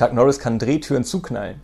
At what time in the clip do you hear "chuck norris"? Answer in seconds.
0.00-0.38